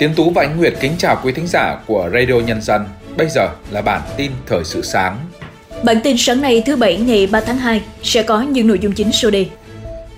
[0.00, 2.84] Tiến Tú và Anh Nguyệt kính chào quý thính giả của Radio Nhân dân.
[3.16, 5.18] Bây giờ là bản tin thời sự sáng.
[5.82, 8.92] Bản tin sáng nay thứ Bảy ngày 3 tháng 2 sẽ có những nội dung
[8.92, 9.50] chính sau đây.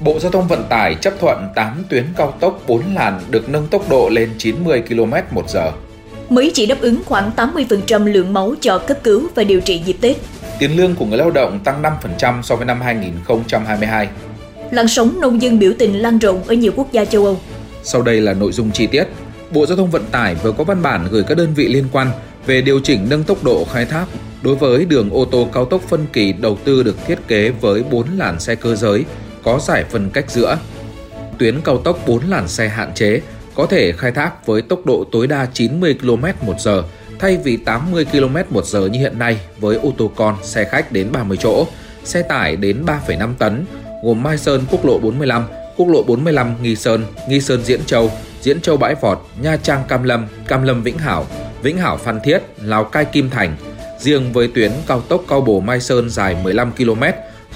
[0.01, 3.67] Bộ Giao thông Vận tải chấp thuận 8 tuyến cao tốc 4 làn được nâng
[3.67, 5.73] tốc độ lên 90 km một giờ.
[6.29, 9.97] Mới chỉ đáp ứng khoảng 80% lượng máu cho cấp cứu và điều trị dịp
[10.01, 10.17] Tết.
[10.59, 11.83] Tiền lương của người lao động tăng
[12.19, 14.09] 5% so với năm 2022.
[14.73, 17.41] Làn sóng nông dân biểu tình lan rộng ở nhiều quốc gia châu Âu.
[17.83, 19.05] Sau đây là nội dung chi tiết.
[19.51, 22.11] Bộ Giao thông Vận tải vừa có văn bản gửi các đơn vị liên quan
[22.47, 24.07] về điều chỉnh nâng tốc độ khai thác
[24.43, 27.83] đối với đường ô tô cao tốc phân kỳ đầu tư được thiết kế với
[27.91, 29.05] 4 làn xe cơ giới
[29.43, 30.59] có giải phân cách giữa.
[31.39, 33.21] Tuyến cao tốc 4 làn xe hạn chế
[33.55, 36.83] có thể khai thác với tốc độ tối đa 90 km một giờ
[37.19, 40.93] thay vì 80 km một giờ như hiện nay với ô tô con xe khách
[40.93, 41.67] đến 30 chỗ,
[42.05, 43.65] xe tải đến 3,5 tấn,
[44.03, 48.11] gồm Mai Sơn quốc lộ 45, quốc lộ 45 Nghi Sơn, Nghi Sơn Diễn Châu,
[48.41, 51.27] Diễn Châu Bãi Vọt, Nha Trang Cam Lâm, Cam Lâm Vĩnh Hảo,
[51.63, 53.57] Vĩnh Hảo Phan Thiết, Lào Cai Kim Thành.
[53.99, 57.03] Riêng với tuyến cao tốc Cao Bồ Mai Sơn dài 15 km,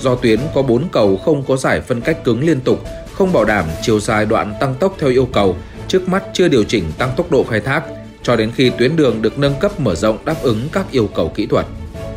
[0.00, 3.44] do tuyến có 4 cầu không có giải phân cách cứng liên tục, không bảo
[3.44, 5.56] đảm chiều dài đoạn tăng tốc theo yêu cầu,
[5.89, 7.83] trước mắt chưa điều chỉnh tăng tốc độ khai thác,
[8.22, 11.33] cho đến khi tuyến đường được nâng cấp mở rộng đáp ứng các yêu cầu
[11.34, 11.67] kỹ thuật.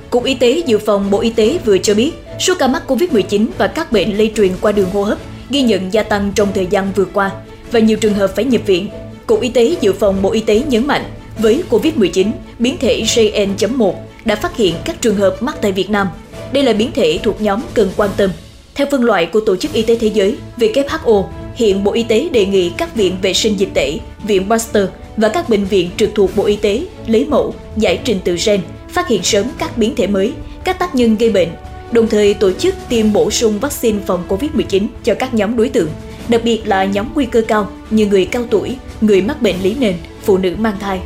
[0.09, 3.47] Cục Y tế Dự phòng Bộ Y tế vừa cho biết, số ca mắc COVID-19
[3.57, 5.17] và các bệnh lây truyền qua đường hô hấp
[5.49, 7.31] ghi nhận gia tăng trong thời gian vừa qua
[7.71, 8.89] và nhiều trường hợp phải nhập viện.
[9.27, 11.03] Cục Y tế Dự phòng Bộ Y tế nhấn mạnh,
[11.37, 13.93] với COVID-19, biến thể JN.1
[14.25, 16.07] đã phát hiện các trường hợp mắc tại Việt Nam.
[16.51, 18.29] Đây là biến thể thuộc nhóm cần quan tâm.
[18.75, 21.23] Theo phân loại của Tổ chức Y tế Thế giới WHO,
[21.55, 25.29] hiện Bộ Y tế đề nghị các viện vệ sinh dịch tễ, viện Pasteur và
[25.29, 29.07] các bệnh viện trực thuộc Bộ Y tế lấy mẫu, giải trình tự gen, phát
[29.07, 31.49] hiện sớm các biến thể mới, các tác nhân gây bệnh,
[31.91, 35.89] đồng thời tổ chức tiêm bổ sung vaccine phòng COVID-19 cho các nhóm đối tượng,
[36.27, 39.75] đặc biệt là nhóm nguy cơ cao như người cao tuổi, người mắc bệnh lý
[39.79, 40.99] nền, phụ nữ mang thai.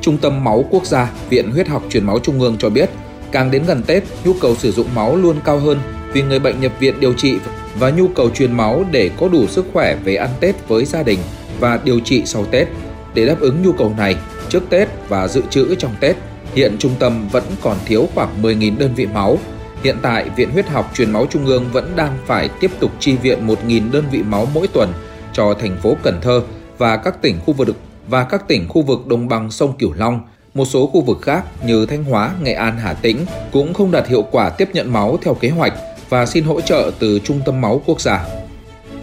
[0.00, 2.90] Trung tâm Máu Quốc gia, Viện Huyết học Truyền máu Trung ương cho biết,
[3.32, 5.78] càng đến gần Tết, nhu cầu sử dụng máu luôn cao hơn
[6.12, 7.34] vì người bệnh nhập viện điều trị
[7.78, 11.02] và nhu cầu truyền máu để có đủ sức khỏe về ăn Tết với gia
[11.02, 11.18] đình
[11.60, 12.68] và điều trị sau Tết.
[13.14, 14.16] Để đáp ứng nhu cầu này,
[14.48, 16.16] trước Tết và dự trữ trong Tết,
[16.54, 19.38] hiện trung tâm vẫn còn thiếu khoảng 10.000 đơn vị máu.
[19.82, 23.16] Hiện tại, Viện Huyết học Truyền máu Trung ương vẫn đang phải tiếp tục chi
[23.16, 24.92] viện 1.000 đơn vị máu mỗi tuần
[25.32, 26.42] cho thành phố Cần Thơ
[26.78, 27.68] và các tỉnh khu vực
[28.08, 30.20] và các tỉnh khu vực đồng bằng sông Cửu Long.
[30.54, 34.08] Một số khu vực khác như Thanh Hóa, Nghệ An, Hà Tĩnh cũng không đạt
[34.08, 35.72] hiệu quả tiếp nhận máu theo kế hoạch
[36.08, 38.24] và xin hỗ trợ từ Trung tâm Máu Quốc gia.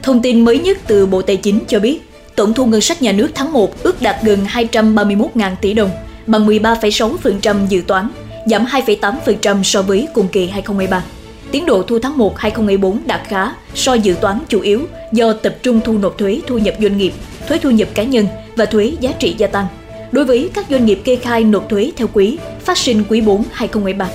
[0.03, 2.00] Thông tin mới nhất từ Bộ Tài chính cho biết,
[2.35, 5.90] tổng thu ngân sách nhà nước tháng 1 ước đạt gần 231.000 tỷ đồng,
[6.28, 8.09] bằng 13,6% dự toán,
[8.46, 11.04] giảm 2,8% so với cùng kỳ 2023.
[11.52, 15.56] Tiến độ thu tháng 1 2024 đạt khá so dự toán chủ yếu do tập
[15.62, 17.14] trung thu nộp thuế thu nhập doanh nghiệp,
[17.48, 19.68] thuế thu nhập cá nhân và thuế giá trị gia tăng.
[20.12, 23.44] Đối với các doanh nghiệp kê khai nộp thuế theo quý, phát sinh quý 4
[23.52, 24.10] 2023.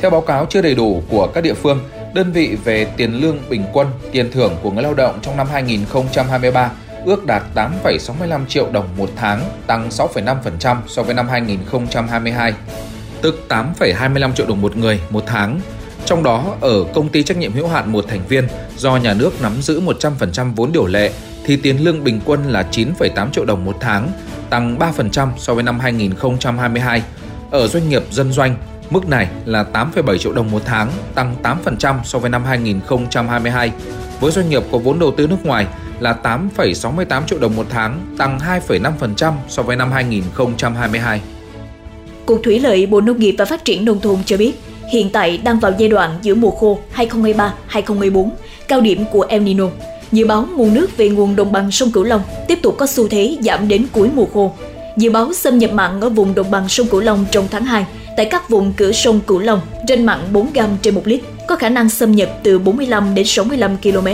[0.00, 1.80] Theo báo cáo chưa đầy đủ của các địa phương,
[2.14, 5.46] đơn vị về tiền lương bình quân, tiền thưởng của người lao động trong năm
[5.52, 6.70] 2023
[7.04, 12.52] ước đạt 8,65 triệu đồng một tháng, tăng 6,5% so với năm 2022,
[13.22, 15.60] tức 8,25 triệu đồng một người một tháng.
[16.04, 19.42] Trong đó, ở công ty trách nhiệm hữu hạn một thành viên do nhà nước
[19.42, 21.12] nắm giữ 100% vốn điều lệ
[21.44, 24.12] thì tiền lương bình quân là 9,8 triệu đồng một tháng,
[24.50, 27.02] tăng 3% so với năm 2022.
[27.50, 28.56] Ở doanh nghiệp dân doanh,
[28.90, 33.72] mức này là 8,7 triệu đồng một tháng, tăng 8% so với năm 2022.
[34.20, 35.66] Với doanh nghiệp có vốn đầu tư nước ngoài
[36.00, 38.38] là 8,68 triệu đồng một tháng, tăng
[38.68, 41.20] 2,5% so với năm 2022.
[42.26, 44.52] Cục Thủy lợi Bộ Nông nghiệp và Phát triển Nông thôn cho biết,
[44.92, 48.30] hiện tại đang vào giai đoạn giữa mùa khô 2023-2024,
[48.68, 49.68] cao điểm của El Nino.
[50.12, 53.08] Dự báo nguồn nước về nguồn đồng bằng sông Cửu Long tiếp tục có xu
[53.08, 54.52] thế giảm đến cuối mùa khô.
[54.96, 57.86] Dự báo xâm nhập mặn ở vùng đồng bằng sông Cửu Long trong tháng 2
[58.16, 61.56] tại các vùng cửa sông Cửu Long trên mặn 4 gam trên 1 lít, có
[61.56, 64.08] khả năng xâm nhập từ 45 đến 65 km.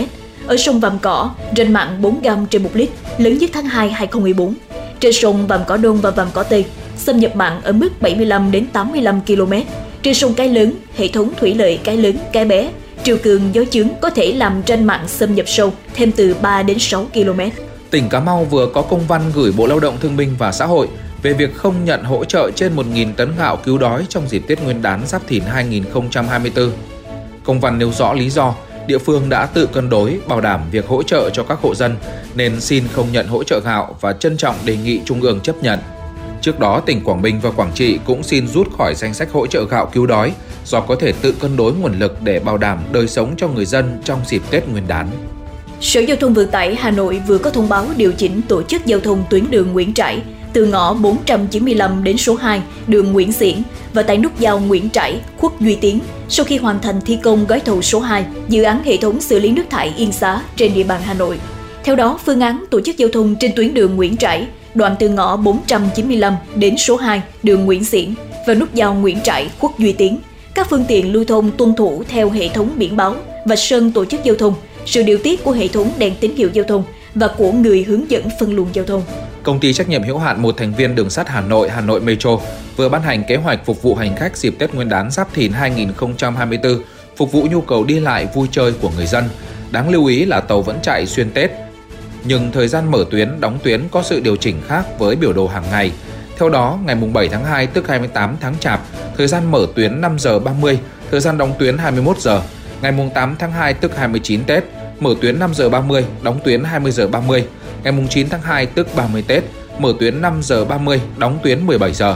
[0.47, 3.89] Ở sông Vàm Cỏ, trên mặn 4 gam trên 1 lít, lớn nhất tháng 2
[3.89, 4.53] 2014.
[4.99, 6.65] Trên sông Vàm Cỏ Đông và Vàm Cỏ Tây,
[6.97, 9.53] xâm nhập mặn ở mức 75 đến 85 km.
[10.03, 12.69] Trên sông Cái Lớn, hệ thống thủy lợi Cái Lớn, Cái Bé,
[13.03, 16.63] triều cường gió chướng có thể làm trên mặn xâm nhập sâu thêm từ 3
[16.63, 17.39] đến 6 km.
[17.89, 20.65] Tỉnh Cà Mau vừa có công văn gửi Bộ Lao động Thương binh và Xã
[20.65, 20.87] hội
[21.21, 24.63] về việc không nhận hỗ trợ trên 1.000 tấn gạo cứu đói trong dịp Tết
[24.63, 26.71] Nguyên đán Giáp Thìn 2024.
[27.43, 28.55] Công văn nêu rõ lý do
[28.87, 31.95] địa phương đã tự cân đối bảo đảm việc hỗ trợ cho các hộ dân
[32.35, 35.63] nên xin không nhận hỗ trợ gạo và trân trọng đề nghị Trung ương chấp
[35.63, 35.79] nhận.
[36.47, 39.47] Trước đó, tỉnh Quảng Bình và Quảng Trị cũng xin rút khỏi danh sách hỗ
[39.47, 40.33] trợ gạo cứu đói
[40.65, 43.65] do có thể tự cân đối nguồn lực để bảo đảm đời sống cho người
[43.65, 45.07] dân trong dịp Tết Nguyên đán.
[45.81, 48.85] Sở Giao thông Vận tải Hà Nội vừa có thông báo điều chỉnh tổ chức
[48.85, 50.21] giao thông tuyến đường Nguyễn Trãi
[50.53, 53.55] từ ngõ 495 đến số 2 đường Nguyễn Xiển
[53.93, 55.99] và tại nút giao Nguyễn Trãi, Khuất Duy Tiến
[56.29, 59.39] sau khi hoàn thành thi công gói thầu số 2 dự án hệ thống xử
[59.39, 61.39] lý nước thải Yên Xá trên địa bàn Hà Nội.
[61.83, 65.09] Theo đó, phương án tổ chức giao thông trên tuyến đường Nguyễn Trãi, đoạn từ
[65.09, 68.13] ngõ 495 đến số 2 đường Nguyễn Xiển
[68.47, 70.17] và nút giao Nguyễn Trãi, quốc Duy Tiến.
[70.53, 73.15] Các phương tiện lưu thông tuân thủ theo hệ thống biển báo
[73.45, 74.53] và sơn tổ chức giao thông,
[74.85, 76.83] sự điều tiết của hệ thống đèn tín hiệu giao thông
[77.15, 79.01] và của người hướng dẫn phân luồng giao thông.
[79.43, 82.01] Công ty trách nhiệm hữu hạn một thành viên đường sắt Hà Nội Hà Nội
[82.01, 82.39] Metro
[82.75, 85.51] vừa ban hành kế hoạch phục vụ hành khách dịp Tết Nguyên đán Giáp Thìn
[85.51, 86.81] 2024,
[87.17, 89.23] phục vụ nhu cầu đi lại vui chơi của người dân.
[89.71, 91.51] Đáng lưu ý là tàu vẫn chạy xuyên Tết,
[92.27, 95.47] nhưng thời gian mở tuyến, đóng tuyến có sự điều chỉnh khác với biểu đồ
[95.47, 95.91] hàng ngày.
[96.39, 98.81] Theo đó, ngày 7 tháng 2 tức 28 tháng Chạp,
[99.17, 100.79] thời gian mở tuyến 5 giờ 30,
[101.11, 102.41] thời gian đóng tuyến 21 giờ.
[102.81, 104.63] Ngày 8 tháng 2 tức 29 Tết,
[104.99, 107.45] mở tuyến 5 giờ 30, đóng tuyến 20 giờ 30.
[107.83, 109.43] Ngày 9 tháng 2 tức 30 Tết,
[109.79, 112.15] mở tuyến 5 giờ 30, đóng tuyến 17 giờ.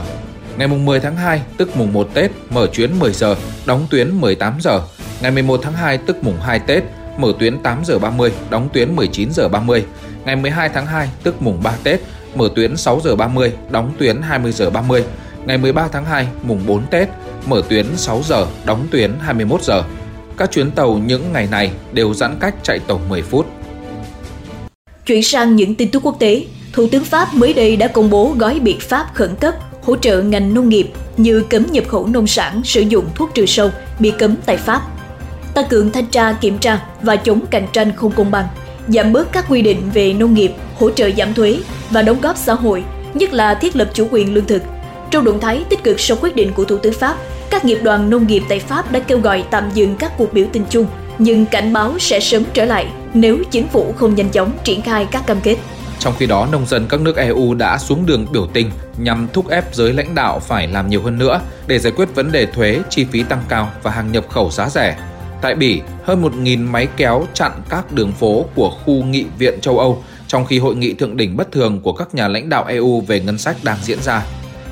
[0.58, 3.34] Ngày 10 tháng 2 tức mùng 1 Tết, mở chuyến 10 giờ,
[3.66, 4.80] đóng tuyến 18 giờ.
[5.20, 6.82] Ngày 11 tháng 2 tức mùng 2 Tết,
[7.18, 9.84] mở tuyến 8 giờ 30, đóng tuyến 19 giờ 30.
[10.24, 12.00] Ngày 12 tháng 2 tức mùng 3 Tết,
[12.34, 15.04] mở tuyến 6 giờ 30, đóng tuyến 20 giờ 30.
[15.46, 17.08] Ngày 13 tháng 2 mùng 4 Tết,
[17.46, 19.82] mở tuyến 6 giờ, đóng tuyến 21 giờ.
[20.36, 23.46] Các chuyến tàu những ngày này đều giãn cách chạy tàu 10 phút.
[25.06, 28.34] Chuyển sang những tin tức quốc tế, Thủ tướng Pháp mới đây đã công bố
[28.38, 32.26] gói biện pháp khẩn cấp hỗ trợ ngành nông nghiệp như cấm nhập khẩu nông
[32.26, 34.82] sản sử dụng thuốc trừ sâu bị cấm tại Pháp,
[35.54, 38.48] tăng cường thanh tra kiểm tra và chống cạnh tranh không công bằng,
[38.88, 41.58] giảm bớt các quy định về nông nghiệp, hỗ trợ giảm thuế
[41.90, 42.84] và đóng góp xã hội,
[43.14, 44.62] nhất là thiết lập chủ quyền lương thực.
[45.10, 47.16] Trong động thái tích cực sau quyết định của Thủ tướng Pháp,
[47.50, 50.46] các nghiệp đoàn nông nghiệp tại Pháp đã kêu gọi tạm dừng các cuộc biểu
[50.52, 50.86] tình chung,
[51.18, 55.06] nhưng cảnh báo sẽ sớm trở lại nếu chính phủ không nhanh chóng triển khai
[55.10, 55.56] các cam kết.
[55.98, 59.48] Trong khi đó, nông dân các nước EU đã xuống đường biểu tình nhằm thúc
[59.48, 62.80] ép giới lãnh đạo phải làm nhiều hơn nữa để giải quyết vấn đề thuế,
[62.90, 64.96] chi phí tăng cao và hàng nhập khẩu giá rẻ.
[65.42, 69.78] Tại Bỉ, hơn 1.000 máy kéo chặn các đường phố của khu nghị viện châu
[69.78, 73.00] Âu trong khi hội nghị thượng đỉnh bất thường của các nhà lãnh đạo EU
[73.00, 74.22] về ngân sách đang diễn ra.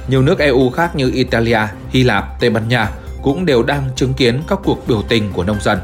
[0.09, 1.59] Nhiều nước EU khác như Italia,
[1.91, 2.91] Hy Lạp, Tây Ban Nha
[3.23, 5.79] cũng đều đang chứng kiến các cuộc biểu tình của nông dân.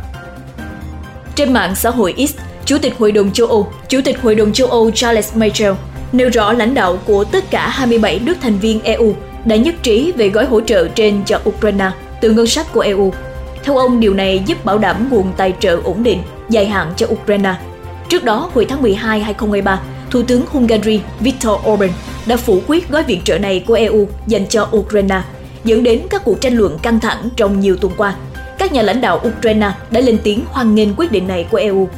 [1.35, 2.35] Trên mạng xã hội X,
[2.65, 5.73] Chủ tịch Hội đồng châu Âu, Chủ tịch Hội đồng châu Âu Charles Michel
[6.13, 10.13] nêu rõ lãnh đạo của tất cả 27 nước thành viên EU đã nhất trí
[10.13, 11.91] về gói hỗ trợ trên cho Ukraine
[12.21, 13.13] từ ngân sách của EU.
[13.67, 17.07] Theo ông, điều này giúp bảo đảm nguồn tài trợ ổn định, dài hạn cho
[17.07, 17.55] Ukraine.
[18.09, 19.81] Trước đó, hồi tháng 12 2023,
[20.11, 21.91] Thủ tướng Hungary Viktor Orbán
[22.27, 25.23] đã phủ quyết gói viện trợ này của EU dành cho Ukraine,
[25.65, 28.15] dẫn đến các cuộc tranh luận căng thẳng trong nhiều tuần qua.
[28.59, 31.89] Các nhà lãnh đạo Ukraine đã lên tiếng hoan nghênh quyết định này của EU.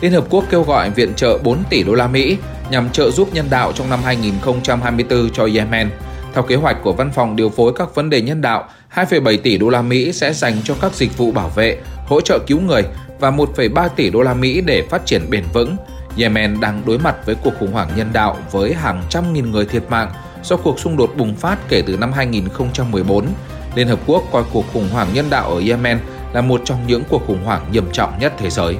[0.00, 2.36] Liên Hợp Quốc kêu gọi viện trợ 4 tỷ đô la Mỹ
[2.70, 5.90] nhằm trợ giúp nhân đạo trong năm 2024 cho Yemen.
[6.34, 9.58] Theo kế hoạch của Văn phòng điều phối các vấn đề nhân đạo, 2,7 tỷ
[9.58, 12.82] đô la Mỹ sẽ dành cho các dịch vụ bảo vệ, hỗ trợ cứu người
[13.20, 15.76] và 1,3 tỷ đô la Mỹ để phát triển bền vững.
[16.16, 19.66] Yemen đang đối mặt với cuộc khủng hoảng nhân đạo với hàng trăm nghìn người
[19.66, 23.26] thiệt mạng do cuộc xung đột bùng phát kể từ năm 2014.
[23.74, 25.98] Liên Hợp Quốc coi cuộc khủng hoảng nhân đạo ở Yemen
[26.32, 28.76] là một trong những cuộc khủng hoảng nghiêm trọng nhất thế giới.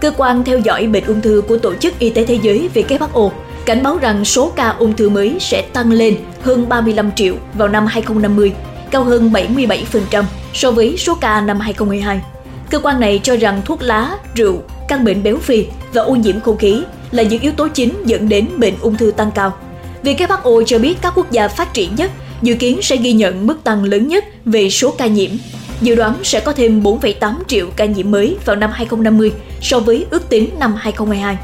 [0.00, 3.30] Cơ quan theo dõi bệnh ung thư của Tổ chức Y tế Thế giới WHO
[3.66, 7.68] cảnh báo rằng số ca ung thư mới sẽ tăng lên hơn 35 triệu vào
[7.68, 8.52] năm 2050,
[8.90, 12.20] cao hơn 77% so với số ca năm 2022.
[12.70, 16.40] Cơ quan này cho rằng thuốc lá, rượu, căn bệnh béo phì và ô nhiễm
[16.40, 19.52] không khí là những yếu tố chính dẫn đến bệnh ung thư tăng cao.
[20.02, 22.10] WHO cho biết các quốc gia phát triển nhất
[22.42, 25.30] dự kiến sẽ ghi nhận mức tăng lớn nhất về số ca nhiễm
[25.80, 30.06] dự đoán sẽ có thêm 4,8 triệu ca nhiễm mới vào năm 2050 so với
[30.10, 31.38] ước tính năm 2022.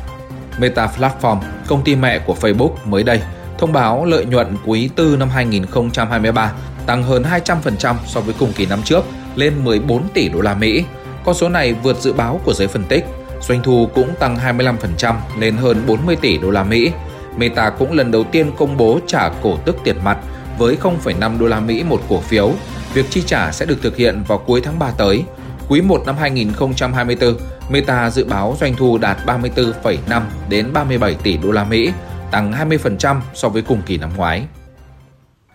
[0.59, 1.37] Meta Platform,
[1.71, 3.21] công ty mẹ của Facebook mới đây,
[3.59, 6.53] thông báo lợi nhuận quý tư năm 2023
[6.87, 9.05] tăng hơn 200% so với cùng kỳ năm trước,
[9.37, 10.85] lên 14 tỷ đô la Mỹ.
[11.25, 13.05] Con số này vượt dự báo của giới phân tích.
[13.41, 16.91] Doanh thu cũng tăng 25% lên hơn 40 tỷ đô la Mỹ.
[17.37, 20.19] Meta cũng lần đầu tiên công bố trả cổ tức tiền mặt
[20.59, 22.53] với 0,5 đô la Mỹ một cổ phiếu
[22.95, 25.25] Việc chi trả sẽ được thực hiện vào cuối tháng 3 tới.
[25.71, 27.37] Quý 1 năm 2024,
[27.71, 31.93] Meta dự báo doanh thu đạt 34,5 đến 37 tỷ đô la Mỹ,
[32.31, 34.47] tăng 20% so với cùng kỳ năm ngoái.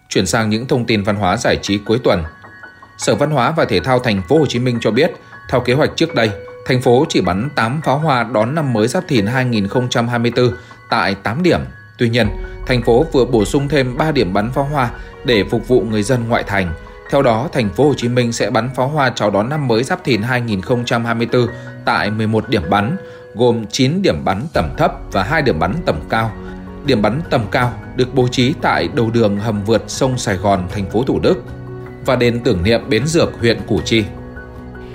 [0.10, 2.24] Chuyển sang những thông tin văn hóa giải trí cuối tuần.
[2.98, 5.12] Sở Văn hóa và Thể thao Thành phố Hồ Chí Minh cho biết,
[5.50, 6.32] theo kế hoạch trước đây,
[6.66, 10.52] thành phố chỉ bắn 8 pháo hoa đón năm mới Giáp Thìn 2024
[10.90, 11.60] tại 8 điểm.
[11.98, 12.28] Tuy nhiên,
[12.68, 14.92] thành phố vừa bổ sung thêm 3 điểm bắn pháo hoa
[15.26, 16.74] để phục vụ người dân ngoại thành–
[17.10, 19.84] theo đó, thành phố Hồ Chí Minh sẽ bắn pháo hoa chào đón năm mới
[19.84, 21.48] Giáp Thìn 2024
[21.86, 22.98] tại 11 điểm bắn,
[23.36, 26.32] gồm 9 điểm bắn tầm thấp và 2 điểm bắn tầm cao.
[26.86, 30.68] Điểm bắn tầm cao được bố trí tại đầu đường hầm vượt sông Sài Gòn,
[30.72, 31.44] thành phố Thủ Đức
[32.06, 34.04] và đền tưởng niệm Bến Dược, huyện Củ Chi.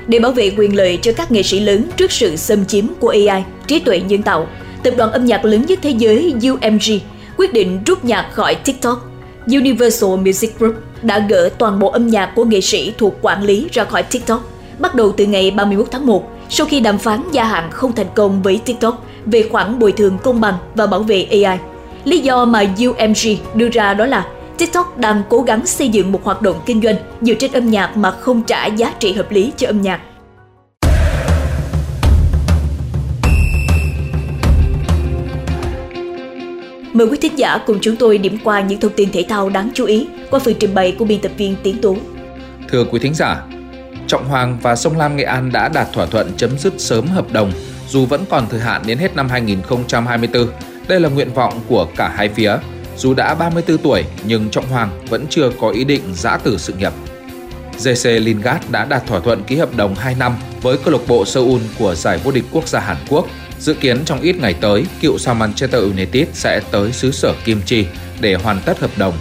[0.06, 3.08] Để bảo vệ quyền lợi cho các nghệ sĩ lớn trước sự xâm chiếm của
[3.08, 4.46] AI, trí tuệ nhân tạo,
[4.82, 6.98] tập đoàn âm nhạc lớn nhất thế giới UMG
[7.36, 9.09] quyết định rút nhạc khỏi TikTok.
[9.50, 13.68] Universal Music Group đã gỡ toàn bộ âm nhạc của nghệ sĩ thuộc quản lý
[13.72, 17.44] ra khỏi TikTok, bắt đầu từ ngày 31 tháng 1 sau khi đàm phán gia
[17.44, 21.22] hạn không thành công với TikTok về khoản bồi thường công bằng và bảo vệ
[21.22, 21.58] AI.
[22.04, 24.26] Lý do mà UMG đưa ra đó là
[24.58, 27.96] TikTok đang cố gắng xây dựng một hoạt động kinh doanh dựa trên âm nhạc
[27.96, 30.00] mà không trả giá trị hợp lý cho âm nhạc.
[36.92, 39.70] Mời quý thính giả cùng chúng tôi điểm qua những thông tin thể thao đáng
[39.74, 41.96] chú ý qua phần trình bày của biên tập viên Tiến Tú.
[42.68, 43.42] Thưa quý thính giả,
[44.06, 47.32] Trọng Hoàng và Sông Lam Nghệ An đã đạt thỏa thuận chấm dứt sớm hợp
[47.32, 47.52] đồng
[47.88, 50.48] dù vẫn còn thời hạn đến hết năm 2024.
[50.88, 52.56] Đây là nguyện vọng của cả hai phía.
[52.96, 56.72] Dù đã 34 tuổi nhưng Trọng Hoàng vẫn chưa có ý định giã từ sự
[56.72, 56.92] nghiệp.
[57.84, 61.24] JC Lingard đã đạt thỏa thuận ký hợp đồng 2 năm với câu lạc bộ
[61.24, 63.26] Seoul của giải vô địch quốc gia Hàn Quốc.
[63.58, 67.60] Dự kiến trong ít ngày tới, cựu sao Manchester United sẽ tới xứ sở Kim
[67.66, 67.86] Chi
[68.20, 69.14] để hoàn tất hợp đồng.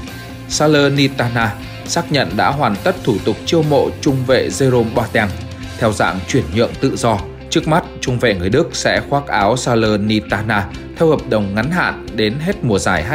[0.49, 5.29] Salernitana xác nhận đã hoàn tất thủ tục chiêu mộ trung vệ Jerome Boateng
[5.77, 7.19] theo dạng chuyển nhượng tự do.
[7.49, 12.07] Trước mắt, trung vệ người Đức sẽ khoác áo Salernitana theo hợp đồng ngắn hạn
[12.15, 13.05] đến hết mùa giải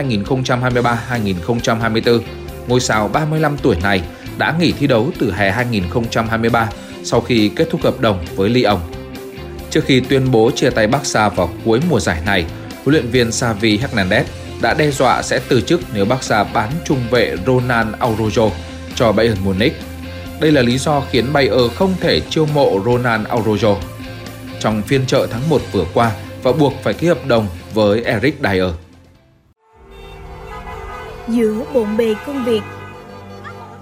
[1.11, 2.21] 2023-2024.
[2.67, 4.03] Ngôi sao 35 tuổi này
[4.39, 6.69] đã nghỉ thi đấu từ hè 2023
[7.05, 8.81] sau khi kết thúc hợp đồng với Lyon.
[9.71, 12.45] Trước khi tuyên bố chia tay Barca vào cuối mùa giải này,
[12.85, 14.25] huấn luyện viên Xavi Hernandez
[14.63, 18.51] đã đe dọa sẽ từ chức nếu Barca bán trung vệ Ronald Araujo
[18.95, 19.75] cho Bayern Munich.
[20.41, 23.77] Đây là lý do khiến Bayern không thể chiêu mộ Ronald Araujo
[24.61, 26.13] trong phiên chợ tháng 1 vừa qua
[26.43, 28.71] và buộc phải ký hợp đồng với Eric Dyer.
[31.29, 32.61] Giữa bộn bề công việc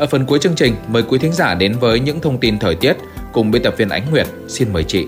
[0.00, 2.74] Ở phần cuối chương trình, mời quý thính giả đến với những thông tin thời
[2.74, 2.92] tiết
[3.32, 4.26] cùng biên tập viên Ánh Nguyệt.
[4.48, 5.06] Xin mời chị.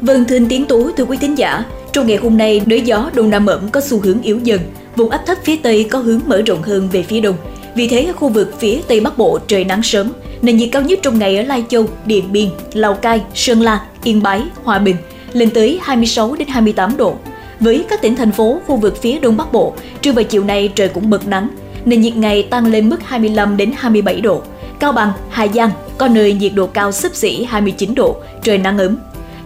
[0.00, 3.30] Vâng, thưa Tiến Tú, thưa quý thính giả, trong ngày hôm nay, đới gió đông
[3.30, 4.60] nam ẩm có xu hướng yếu dần,
[4.96, 7.36] vùng áp thấp phía tây có hướng mở rộng hơn về phía đông.
[7.74, 10.82] Vì thế, ở khu vực phía tây bắc bộ trời nắng sớm, nền nhiệt cao
[10.82, 14.78] nhất trong ngày ở Lai Châu, Điện Biên, Lào Cai, Sơn La, Yên Bái, Hòa
[14.78, 14.96] Bình
[15.32, 17.16] lên tới 26 đến 28 độ.
[17.60, 20.72] Với các tỉnh thành phố khu vực phía đông bắc bộ, trưa và chiều nay
[20.74, 21.48] trời cũng bật nắng,
[21.84, 24.42] nền nhiệt ngày tăng lên mức 25 đến 27 độ.
[24.78, 28.78] Cao Bằng, Hà Giang có nơi nhiệt độ cao xấp xỉ 29 độ, trời nắng
[28.78, 28.96] ấm.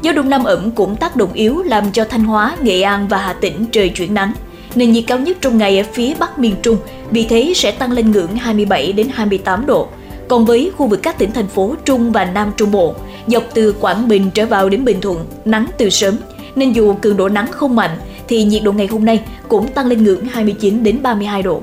[0.02, 3.18] Gió đông nam ẩm cũng tác động yếu làm cho Thanh Hóa, Nghệ An và
[3.18, 4.32] Hà Tĩnh trời chuyển nắng.
[4.74, 6.76] Nền nhiệt cao nhất trong ngày ở phía Bắc miền Trung
[7.10, 9.88] vì thế sẽ tăng lên ngưỡng 27 đến 28 độ.
[10.28, 12.94] Còn với khu vực các tỉnh thành phố Trung và Nam Trung Bộ,
[13.26, 16.16] dọc từ Quảng Bình trở vào đến Bình Thuận, nắng từ sớm,
[16.56, 19.86] nên dù cường độ nắng không mạnh thì nhiệt độ ngày hôm nay cũng tăng
[19.86, 21.62] lên ngưỡng 29 đến 32 độ.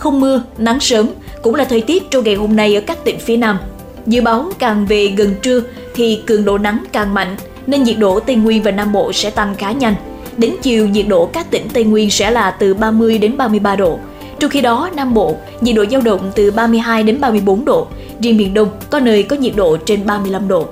[0.00, 1.08] Không mưa, nắng sớm
[1.42, 3.58] cũng là thời tiết trong ngày hôm nay ở các tỉnh phía Nam.
[4.06, 5.60] Dự báo càng về gần trưa
[5.94, 9.30] thì cường độ nắng càng mạnh, nên nhiệt độ Tây Nguyên và Nam Bộ sẽ
[9.30, 9.94] tăng khá nhanh.
[10.36, 13.98] Đến chiều, nhiệt độ các tỉnh Tây Nguyên sẽ là từ 30 đến 33 độ.
[14.38, 17.86] Trong khi đó, Nam Bộ, nhiệt độ dao động từ 32 đến 34 độ,
[18.20, 20.68] riêng miền Đông có nơi có nhiệt độ trên 35 độ.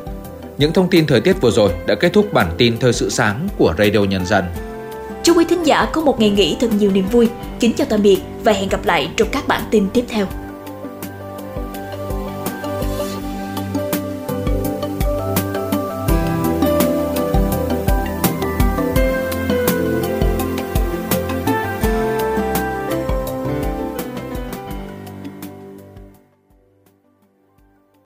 [0.59, 3.49] Những thông tin thời tiết vừa rồi đã kết thúc bản tin thời sự sáng
[3.59, 4.45] của Radio Nhân dân.
[5.29, 7.29] Chúc quý thính giả có một ngày nghỉ thật nhiều niềm vui.
[7.61, 10.27] Kính chào tạm biệt và hẹn gặp lại trong các bản tin tiếp theo.